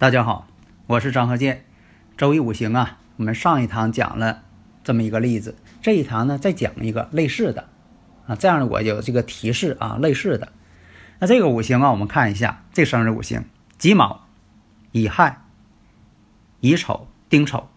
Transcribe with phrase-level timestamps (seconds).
[0.00, 0.48] 大家好，
[0.86, 1.66] 我是张和建。
[2.16, 4.44] 周易五行啊，我们上一堂讲了
[4.82, 7.68] 这么一个例子，这一堂呢再讲一个类似的
[8.26, 10.52] 啊，这样我有这个提示啊，类似的。
[11.18, 13.44] 那这个五行啊，我们看一下这生日五行：
[13.76, 14.26] 己卯、
[14.92, 15.42] 乙亥、
[16.60, 17.68] 乙丑、丁丑。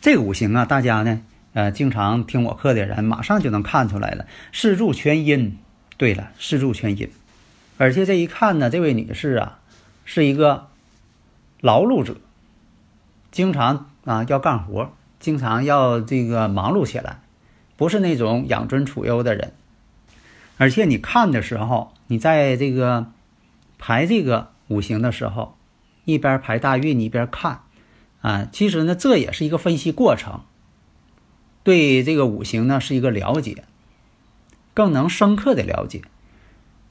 [0.00, 1.22] 这个五行啊，大家呢
[1.54, 5.58] 呃经常听我课的人，马上就能看出来了，四柱全阴。
[5.96, 7.10] 对了，四柱全阴，
[7.78, 9.58] 而且这一看呢，这位女士啊
[10.04, 10.68] 是一个。
[11.66, 12.14] 劳碌者，
[13.32, 17.22] 经常啊要干活，经常要这个忙碌起来，
[17.76, 19.52] 不是那种养尊处优的人。
[20.58, 23.10] 而且你看的时候，你在这个
[23.80, 25.56] 排这个五行的时候，
[26.04, 27.62] 一边排大运，一边看
[28.20, 30.42] 啊，其实呢这也是一个分析过程，
[31.64, 33.64] 对这个五行呢是一个了解，
[34.72, 36.02] 更能深刻的了解。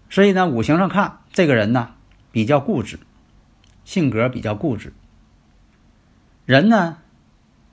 [0.09, 1.91] 所以呢，五行上看这个人呢
[2.33, 2.99] 比较固执。
[3.86, 4.91] 性格比较固执，
[6.45, 6.97] 人呢，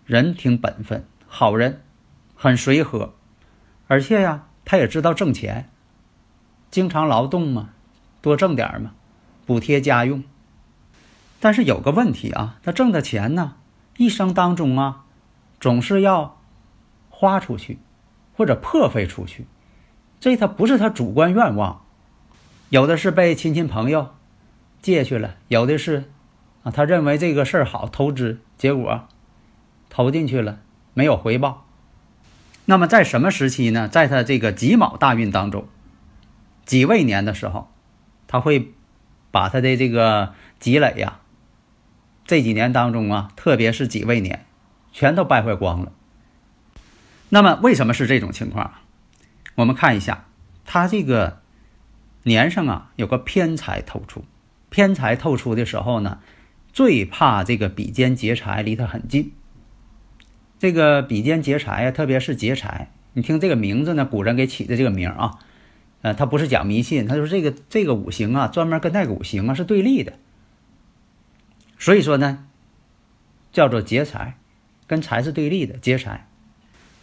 [0.05, 1.81] 人挺本分，好人，
[2.37, 3.15] 很随和，
[3.89, 5.71] 而且呀，他也知道挣钱，
[6.71, 7.71] 经常劳动嘛，
[8.21, 8.93] 多挣点嘛，
[9.47, 10.23] 补贴家用。
[11.41, 13.57] 但是有个问题啊，他挣的钱呢，
[13.97, 15.07] 一生当中啊，
[15.59, 16.39] 总是要
[17.09, 17.79] 花出去，
[18.37, 19.47] 或者破费出去，
[20.21, 21.84] 这他不是他主观愿望，
[22.69, 24.15] 有的是被亲戚朋友。
[24.82, 26.10] 借去了，有的是，
[26.65, 29.06] 啊，他认为这个事儿好投资，结果
[29.88, 30.59] 投进去了
[30.93, 31.65] 没有回报。
[32.65, 33.88] 那么在什么时期呢？
[33.88, 35.69] 在他这个己卯大运当中，
[36.65, 37.71] 己未年的时候，
[38.26, 38.72] 他会
[39.31, 41.21] 把他的这个积累呀，
[42.25, 44.44] 这几年当中啊，特别是己未年，
[44.92, 45.92] 全都败坏光了。
[47.28, 48.72] 那么为什么是这种情况？
[49.54, 50.26] 我们看一下，
[50.65, 51.41] 他这个
[52.25, 54.25] 年上啊有个偏财透出。
[54.72, 56.19] 偏财透出的时候呢，
[56.72, 59.33] 最怕这个比肩劫财离他很近。
[60.59, 65.38] 这个比肩劫财啊，特别是劫财，你听这个名字呢，古人给起的这个名啊，
[66.00, 70.15] 呃，他不是讲迷信，他说这个这个五行啊，专门跟那个五行啊是对立的。
[71.78, 72.47] 所以说呢，
[73.53, 74.39] 叫做劫财，
[74.87, 76.27] 跟财是对立的劫财。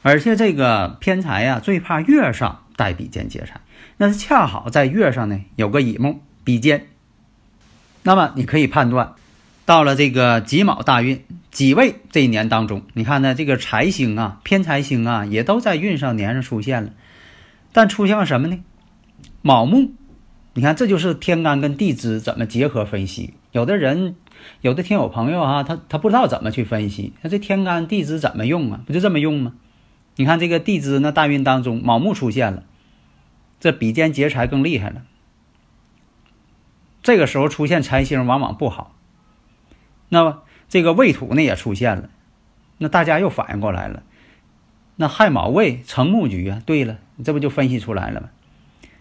[0.01, 3.61] 而且这个偏财呀，最怕月上带比肩劫财，
[3.97, 6.87] 那是恰好在月上呢有个乙木比肩。
[8.03, 9.13] 那么你可以判断，
[9.65, 16.91] 到了这个己卯大运己未这一年当中，你看呢，这个财星啊、偏财星啊，也都在运上年上出现了。
[17.71, 18.59] 但出现了什么呢？
[19.41, 19.91] 卯木，
[20.53, 23.33] 你看这就是天干跟地支怎么结合分析。
[23.51, 24.15] 有的人，
[24.61, 27.13] 有的听友朋友啊，他他不知道怎么去分析。
[27.21, 28.81] 那这天干地支怎么用啊？
[28.87, 29.53] 不就这么用吗？
[30.15, 32.63] 你看这个地支呢，大运当中卯木出现了，
[33.59, 35.03] 这比肩劫财更厉害了。
[37.09, 38.95] 这个时候出现财星往往不好，
[40.09, 42.07] 那么这个未土呢也出现了，
[42.77, 44.03] 那大家又反应过来了，
[44.95, 48.29] 那亥卯未成木局啊，对了，你这不就分析出来了吗？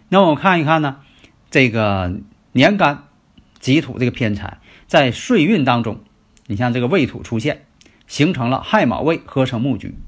[0.07, 1.01] 那我们看一看呢，
[1.51, 2.15] 这个
[2.53, 3.03] 年干
[3.59, 5.99] 己土这个偏财在岁运当中，
[6.47, 7.67] 你像这个未土出现，
[8.07, 9.99] 形成了亥卯未合成木局，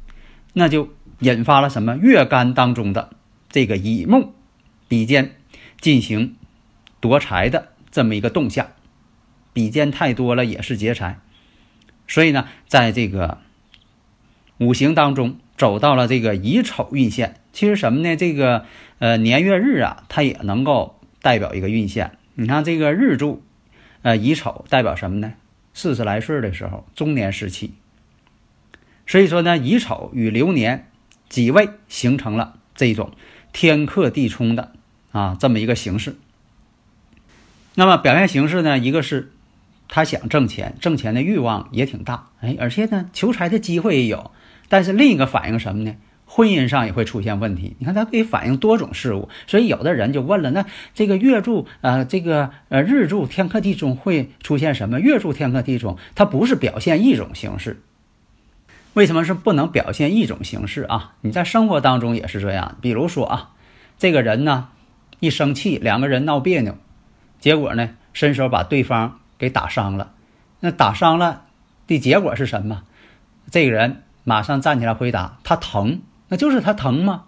[0.54, 3.12] 那就引发了什么月干当中的
[3.52, 4.34] 这个乙木
[4.88, 5.36] 比肩
[5.80, 6.36] 进行
[7.00, 7.68] 夺财的。
[7.92, 8.72] 这么一个动向，
[9.54, 11.20] 比肩太多了也是劫财，
[12.08, 13.40] 所以呢，在这个
[14.58, 18.16] 五行当中走到了这个乙丑运线，其实什么呢？
[18.16, 18.66] 这个
[19.00, 22.18] 呃年月日啊，它也能够代表一个运线。
[22.36, 23.44] 你看这个日柱，
[24.04, 25.34] 呃乙丑代表什么呢？
[25.74, 27.74] 四十来岁的时候，中年时期。
[29.06, 30.90] 所以说呢，乙丑与流年
[31.28, 33.12] 己未形成了这种
[33.52, 34.72] 天克地冲的
[35.12, 36.16] 啊这么一个形式。
[37.76, 38.78] 那么表现形式呢？
[38.78, 39.32] 一个是
[39.88, 44.32] 他想挣钱，挣钱的欲望也挺大，哎，而且呢，求财的机会也有。
[44.68, 45.96] 但是另一个反映什么呢？
[46.26, 47.76] 婚姻上也会出现问题。
[47.80, 49.28] 你看，它可以反映多种事物。
[49.48, 55.02] 所以有的人就问了：那这个月柱呃，这个呃日柱天克地冲会出现什么？
[55.02, 57.82] 月柱天克地冲，它不是表现一种形式。
[58.94, 61.16] 为什么是不能表现一种形式啊？
[61.20, 62.78] 你在生活当中也是这样。
[62.80, 63.50] 比如说啊，
[63.98, 64.70] 这个人呢
[65.20, 66.78] 一生气，两个人闹别扭，
[67.42, 70.14] 结果呢伸手把对方给打伤了。
[70.62, 71.44] 那打伤了
[71.88, 72.84] 的结果是什么？
[73.50, 77.26] 这个人马上站起来回答：“他疼。”那就是他疼吗？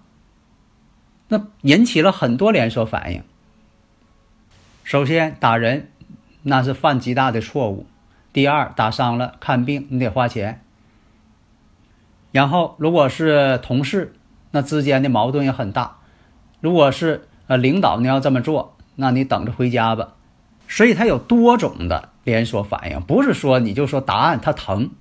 [1.27, 3.23] 那引起了很多连锁反应。
[4.83, 5.91] 首先打人，
[6.43, 7.85] 那是犯极大的错误。
[8.31, 10.61] 第二，打伤了看病你得花钱。
[12.31, 14.13] 然后，如果是同事，
[14.51, 15.97] 那之间的矛盾也很大。
[16.61, 20.13] 如果是呃领导，你要这么做，那你等着回家吧。
[20.67, 24.91] 所以它有多种的连锁反应，不是说你就说答案它疼。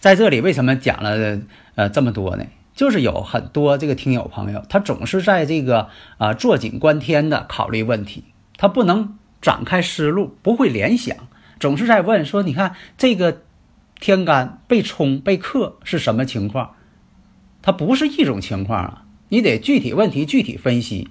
[0.00, 1.40] 在这里为什么讲了
[1.74, 2.44] 呃这么多呢？
[2.74, 8.24] 就是有很多这个听友朋友，他总是在这个啊坐井观天的考虑问题，
[8.56, 11.16] 他不能展开思路，不会联想，
[11.60, 13.42] 总是在问说：你看这个。
[14.00, 16.74] 天干被冲被克是什么情况？
[17.62, 19.04] 它不是一种情况啊！
[19.28, 21.08] 你得具体问题具体分析，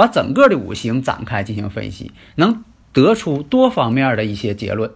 [0.00, 2.64] 把整个的五行展开进行分析，能
[2.94, 4.92] 得出多方面的一些结论。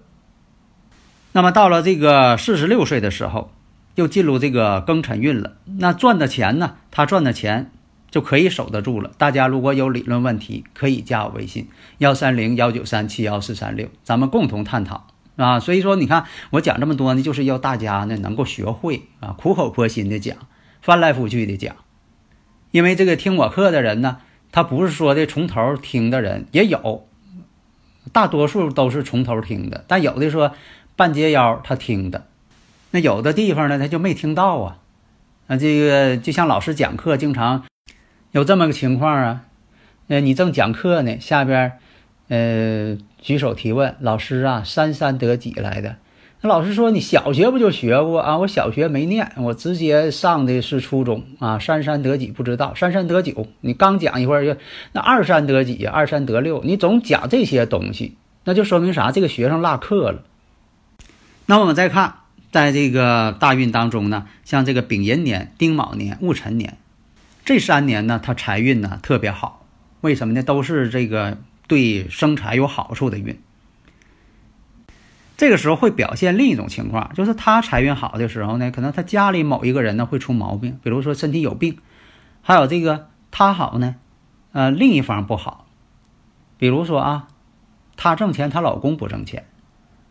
[1.33, 3.51] 那么到了这个四十六岁的时候，
[3.97, 5.59] 又进入这个庚辰运了。
[5.77, 6.77] 那赚的钱呢？
[6.91, 7.71] 他赚的钱
[8.11, 9.11] 就可以守得住了。
[9.19, 11.69] 大家如果有理论问题，可以加我微信
[11.99, 15.09] 幺三零幺九三七幺四三六，咱们共同探讨。
[15.37, 20.39] 啊，所以说你看我讲这么多呢，就是要大家呢能够学会啊，苦口婆心的讲，
[20.81, 21.77] 翻来覆去的讲。
[22.71, 24.17] 因为这个听我课的人呢，
[24.55, 27.09] 他不是说的从头听的人也有，
[28.13, 30.55] 大多数都是从头听的，但有的说
[30.95, 32.25] 半截腰他听的，
[32.93, 34.79] 那有的地方呢他就没听到啊。
[35.49, 37.65] 啊，这个就像老师讲课，经常
[38.31, 39.45] 有这么个情况啊，
[40.07, 41.73] 呃，你正讲课呢，下边。
[42.29, 45.97] 呃，举手提问，老师啊，三三得几来的？
[46.49, 48.37] 老师说你小学不就学过啊？
[48.39, 51.59] 我小学没念，我直接上的是初中啊。
[51.59, 54.61] 三三得几不知道，三三得九，你刚讲一会儿就
[54.93, 55.87] 那二三得几？
[55.87, 59.11] 二三得六，你总讲这些东西，那就说明啥？
[59.11, 60.23] 这个学生落课了。
[61.47, 62.17] 那我们再看，
[62.53, 66.77] 在这个大运当中呢，像这个丙寅年、丁卯年、戊辰年
[67.45, 69.67] 这三年呢，他财运呢特别好，
[70.03, 70.43] 为什么呢？
[70.43, 71.39] 都是这个。
[71.67, 73.39] 对生财有好处的运，
[75.45, 81.77] 这个时候会表现另一种情况，就是他财运好的时候呢，可能他家里某一个人呢会出毛病，比如说身体有病，
[82.41, 83.97] 还有这个他好呢，
[84.53, 85.67] 呃，另一方不好，
[86.57, 87.29] 比如说啊，
[87.95, 89.45] 他挣钱，她老公不挣钱，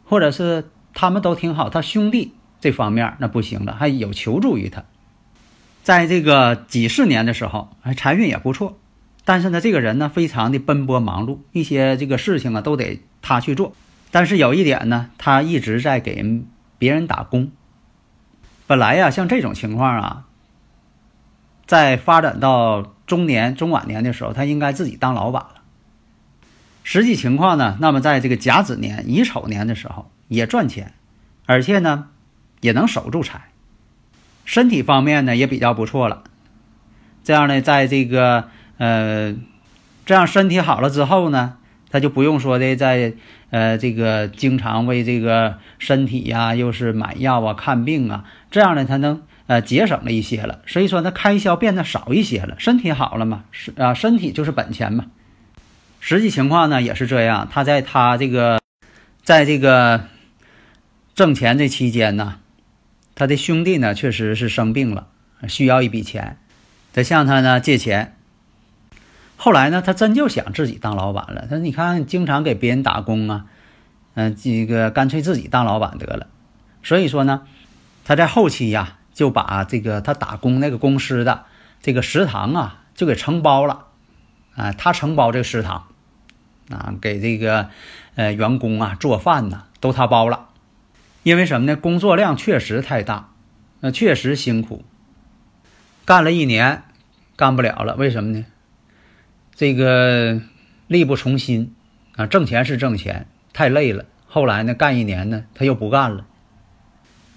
[0.06, 4.83] 或者是他们都挺好，他兄弟这方面那不行了，还有求助于他，
[5.81, 8.77] 在这个几十年的时候，哎，财运也不错。
[9.25, 13.74] 但是呢，这个人呢，非常的奔波忙碌，一些这个事情啊，都得他去做。
[14.13, 16.24] 但是有一点呢，他一直在给
[16.77, 17.51] 别人打工。
[18.68, 20.25] 本来呀，像这种情况啊，
[21.65, 25.63] 在发展到中年、中晚年的时候，他应该自己当老板了。
[26.83, 30.94] 实际情况呢，那么在这个甲子年、乙丑年的时候也赚钱，
[31.48, 32.09] 而且呢，
[32.62, 33.50] 也能守住财，
[34.45, 36.24] 身体方面呢也比较不错了。
[37.24, 38.50] 这样呢，在这个。
[38.77, 39.36] 呃，
[40.04, 41.57] 这样身体好了之后呢，
[41.94, 43.13] 他就不用说的在
[43.51, 50.64] 呃这个经常为这个身体呀，又是买药啊、看病啊，这样呢，他能呃节省了一些了。
[50.66, 52.56] 所以说，他开销变得少一些了。
[52.57, 55.06] 身体好了嘛，是啊，身体就是本钱嘛。
[56.00, 58.59] 实际情况呢也是这样，他在他这个
[59.21, 60.06] 在这个
[61.14, 62.40] 挣钱这期间呢，
[63.14, 65.09] 他的兄弟呢确实是生病了，
[65.47, 66.38] 需要一笔钱，
[66.92, 68.16] 得向他呢借钱。
[69.44, 71.42] 后来呢，他真就想自己当老板了。
[71.42, 73.45] 他说：“你看，经常给别人打工啊，
[74.14, 76.28] 嗯，这个干脆自己当老板得了。”
[76.81, 77.42] 所以说呢，
[78.06, 81.44] 他在后期呀，就把这个他打工那个公司的
[81.81, 83.88] 这个食堂啊，就给承包了。
[84.56, 85.88] 啊，他承包这个食堂，
[86.69, 87.68] 啊，给这个
[88.16, 90.47] 呃员工啊做饭呢，都他包了。
[91.23, 91.76] 因为什么呢？
[91.76, 93.31] 工作量确实太大，
[93.81, 94.85] 那确实辛苦，
[96.06, 96.83] 干了一年，
[97.35, 97.97] 干不了了。
[97.97, 98.45] 为什么呢？
[99.56, 100.42] 这个
[100.88, 101.76] 力不从心
[102.16, 104.06] 啊，挣钱是挣钱，太累了。
[104.28, 106.26] 后来呢，干一年呢，他又不干了。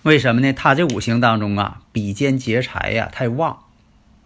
[0.03, 0.53] 为什么呢？
[0.55, 3.65] 他这五行当中啊，比肩劫财呀，太旺，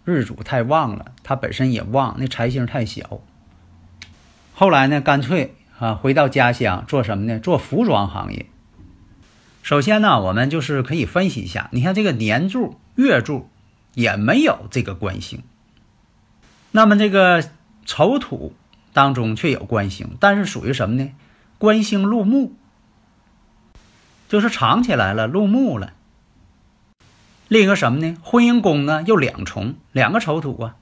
[0.05, 3.19] 日主太旺了，他本身也旺，那财星太小。
[4.53, 7.39] 后来呢，干脆啊，回到家乡做什么呢？
[7.39, 8.45] 做服装行业。
[9.63, 13.49] 首先呢，我们就是可以分析一下，你看这个年柱、月柱
[13.95, 15.43] 也没有这个官星，
[16.71, 17.43] 那么这个。
[17.85, 18.53] 丑土
[18.93, 21.11] 当中却有官星，但是属于什么呢？
[21.57, 22.53] 官星入木，
[24.27, 25.93] 就是藏起来了，入木了。
[27.47, 28.15] 另一个什么呢？
[28.23, 30.75] 婚姻宫呢又两重，两个丑土啊，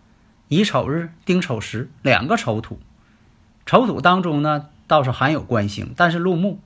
[0.49, 2.79] 乙丑日、丁丑时，两个丑土。
[3.65, 6.59] 丑土当中呢倒是含有官星，但是入木，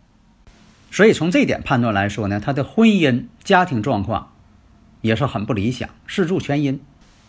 [0.92, 4.32] 所以从这点判断来说呢，他的婚姻家庭状况
[5.02, 6.82] 也是很不理想，四柱全阴。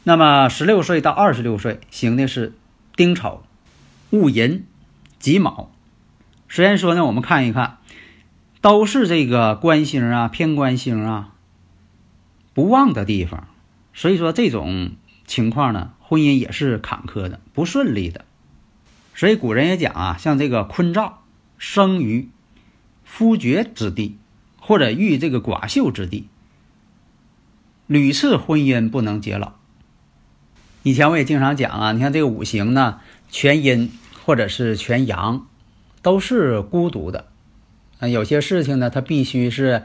[0.03, 2.53] 那么十六岁到二十六岁行的是
[2.97, 3.43] 丁丑、
[4.11, 4.65] 戊寅、
[5.19, 5.71] 己卯。
[6.49, 7.79] 虽然说呢，我们看一看，
[8.61, 11.35] 都是这个官星啊、偏官星啊
[12.53, 13.49] 不旺的地方，
[13.93, 14.93] 所以说这种
[15.27, 18.25] 情况呢，婚姻也是坎坷的、不顺利的。
[19.15, 21.23] 所以古人也讲啊，像这个坤兆
[21.59, 22.29] 生于
[23.05, 24.19] 夫爵之地，
[24.61, 26.29] 或者遇这个寡秀之地，
[27.87, 29.55] 屡次婚姻不能结老。
[30.85, 33.91] 以前我也经常讲啊，你看这个五行呢，全阴
[34.25, 35.49] 或者是全阳。
[36.03, 37.29] 都是孤独的，
[37.99, 39.85] 啊，有些事情呢，他必须是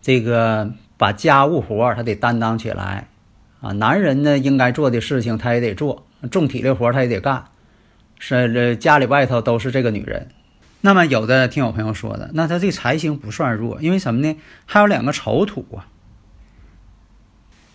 [0.00, 3.08] 这个把家务活他得担当起来，
[3.60, 7.46] 啊，男人呢应该做的事情他也得做，重体力活他也得干，
[8.20, 10.28] 是这家里外头都是这个女人。
[10.82, 14.36] 那么有的听有朋友说的，那他这财星不算弱，因为什么呢？
[14.66, 15.88] 还有两个丑土啊。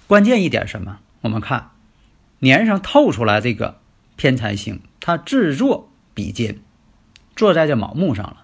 [0.08, 1.00] 关键一点什么？
[1.20, 1.72] 我们看
[2.42, 3.80] 年上透出来这个
[4.16, 6.60] 偏财星，它制作比肩。
[7.34, 8.44] 坐在这卯木上了，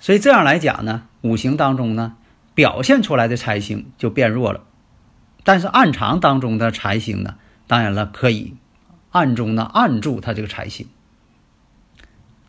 [0.00, 2.16] 所以这样来讲呢，五行当中呢
[2.52, 4.64] 表现出来的财星就变弱了，
[5.44, 7.36] 但是暗藏当中的财星呢，
[7.68, 8.56] 当然了可以
[9.12, 10.88] 暗中呢暗住它这个财星。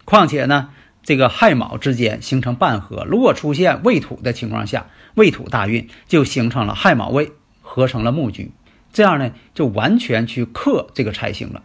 [0.03, 0.72] 况且呢，
[1.03, 8.51] 这个亥卯之间形成半合，如果出现未土的情况下，未土大运就形成了亥卯未合成了木局，
[8.91, 11.63] 这样呢就完全去克这个财星了。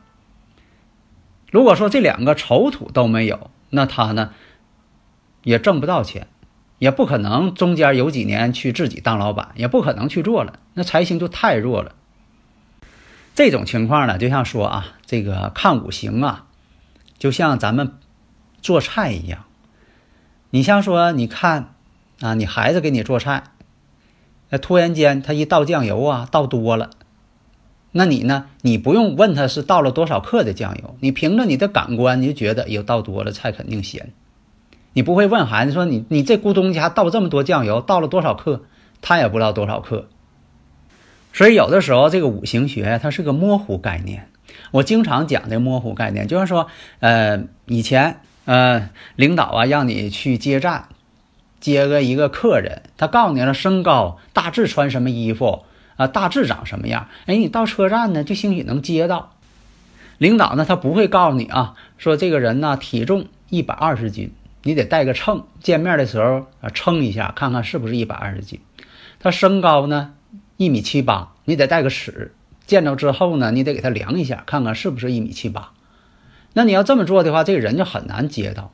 [1.51, 4.33] 如果说这两个丑土都没有，那他呢
[5.43, 6.27] 也挣不到钱，
[6.79, 10.59] 也不可能中间有几年去自己当老板，也不可能去做了。
[10.75, 11.95] 那财星就太弱了。
[13.35, 16.47] 这种情况呢，就像说啊，这个看五行啊，
[17.19, 17.99] 就像咱们
[18.61, 19.45] 做菜一样。
[20.51, 21.75] 你像说，你看
[22.21, 23.45] 啊，你孩子给你做菜，
[24.51, 26.91] 那突然间他一倒酱油啊，倒多了。
[27.97, 28.47] 那你呢？
[28.63, 34.13] 你不用问他是倒了多少克的酱油，你凭着你的感官，你就觉得有倒多了，菜肯定咸。
[34.95, 38.63] 你不会问孩子说你你这咕咚家倒这么多酱油，倒了多少克？
[39.01, 40.09] 他也不知道多少克。
[41.33, 44.29] 所以有的时候这个五行学它是个模糊概念。
[44.73, 46.67] 我经常讲这模糊概念，就是说，
[46.99, 50.89] 呃，以前呃领导啊让你去接站，
[51.61, 55.63] 接个一个客人，他告诉你了身高，大致穿什么衣服。
[55.97, 57.09] 啊，大致长什么样？
[57.27, 59.33] 哎，你到车站呢，就兴许能接到。
[60.19, 64.33] 领导呢，他不会告诉你啊，说这个人呢体重一百二十斤，
[64.63, 68.61] 你得带个秤，见面的时候啊称一下，看看是不是一百二十斤。
[69.19, 70.15] 他身高呢
[70.57, 72.33] 一米七八，你得带个尺，
[72.67, 75.73] 见着之后呢，你得给他量一下，看看是不是一米七八。
[76.53, 78.73] 那你要这么做的话，这个人就很难接到。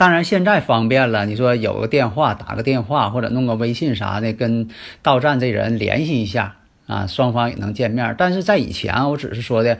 [0.00, 1.26] 当然，现在方便了。
[1.26, 4.70] 你说有个电话，打个电话或者弄个微信啥的，跟
[5.02, 8.14] 到站这人联系一下啊，双方也能见面。
[8.16, 9.76] 但是在以前，我只是说的，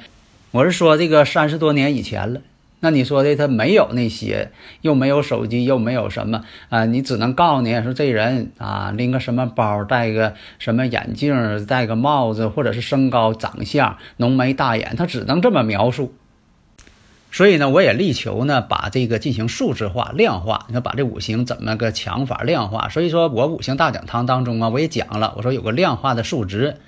[0.50, 2.42] 我是说这个三十多年以前了。
[2.80, 4.50] 那你说的他没有那些，
[4.82, 16.12] 又没有手机，又没有什么啊，你只能告诉你说这人啊，拎个什么包，戴个什么眼镜，戴个帽子，或者是身高、长相、浓眉大眼，他只能这么描述。
[17.32, 20.64] 所以呢，我也力求呢，把这个进行数字化、量化。
[20.66, 22.88] 你说把这五行怎么个强法量化？
[22.88, 26.78] 所以说我五行大讲堂当中啊，我也讲了，我说有个量化的数值，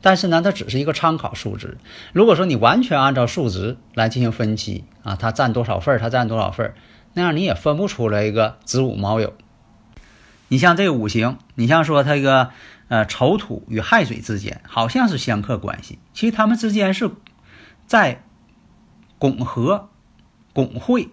[0.00, 1.78] 但是呢，它只是一个参考数值。
[2.12, 6.74] 如果说你完全按照数值来进行分析啊，它占多少份儿，它占多少份儿，
[7.14, 9.32] 那样你也分不出来一个子午卯酉。
[10.46, 12.50] 你像这个五行，你像说它一个
[12.86, 17.10] 呃丑土与亥水之间好像是相克关系，其实它们之间是
[17.88, 18.22] 在。
[19.18, 19.88] 拱合、
[20.52, 21.08] 拱会，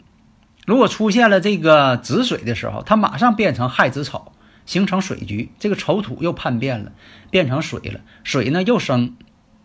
[0.65, 4.31] 如果出现了这个子水的时候，它马上变成亥子丑，
[4.65, 5.51] 形成水局。
[5.59, 6.91] 这个丑土又叛变了，
[7.31, 8.01] 变成水了。
[8.23, 9.15] 水呢又生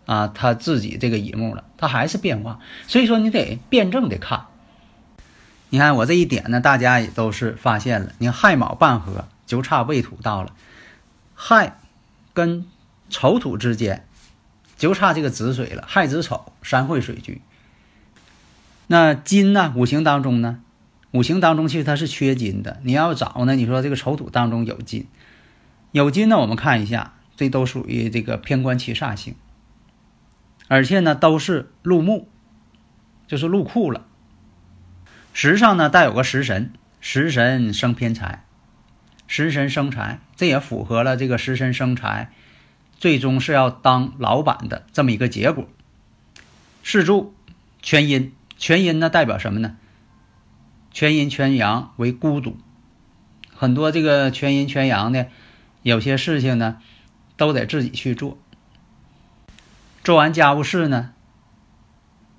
[0.07, 2.61] 啊，它自己这个乙木了，它还是变化。
[2.87, 4.47] 所以说你得辩证的看。
[5.69, 8.13] 你看我这一点呢，大家也都是发现了。
[8.19, 10.53] 你看亥卯半合，就差未土到了。
[11.35, 11.79] 亥
[12.33, 12.67] 跟
[13.09, 14.07] 丑土之间
[14.77, 17.41] 就差这个子水了，亥子丑，三会水局。
[18.93, 19.73] 那金呢？
[19.77, 20.59] 五行当中呢？
[21.13, 22.81] 五行当中其实它是缺金的。
[22.83, 23.55] 你要找呢？
[23.55, 25.07] 你说这个丑土当中有金，
[25.93, 26.39] 有金呢？
[26.39, 29.37] 我们看一下，这都属于这个偏官七煞星，
[30.67, 32.27] 而且呢都是入木，
[33.29, 34.07] 就是入库了。
[35.33, 38.45] 时上呢带有个食神，食神生偏财，
[39.29, 42.33] 食神生财，这也符合了这个食神生财，
[42.99, 45.69] 最终是要当老板的这么一个结果。
[46.83, 47.33] 四柱
[47.81, 49.79] 全阴，全阴呢代表什么呢？
[50.91, 52.59] 全阴全阳为孤独，
[53.57, 55.29] 很多这个全阴全阳的，
[55.83, 56.77] 有些事情呢，
[57.39, 58.37] 都得自己去做。
[60.05, 61.13] 做完家务事呢，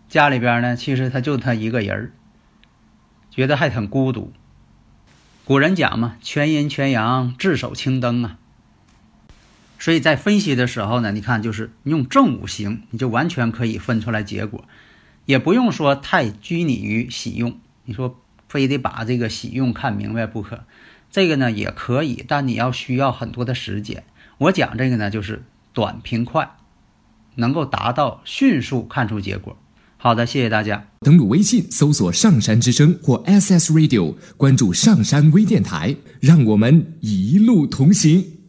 [0.09, 2.13] 家里边呢，其实他就他一个人，
[3.31, 4.31] 觉得还很孤独。
[5.43, 8.37] 古人讲嘛，全阴全阳，自守青灯啊。
[9.79, 14.65] 所以在分析的时候呢，你看就是用正五行，你就完全可以分出来结果，
[15.25, 17.57] 也不用说太拘泥于喜用。
[17.85, 18.17] 你说。
[18.51, 20.65] 非得把这个喜用看明白不可，
[21.09, 24.03] 这个呢也可以，但你要需要很多的时间。
[24.39, 26.57] 我讲这个呢，就是短平快，
[27.35, 29.57] 能够达到迅速看出结果。
[29.95, 30.85] 好的，谢谢大家。
[30.99, 38.40] 登录微信搜索“上山之声”或 SS Radio，关注上山微电台，让我们一路同行。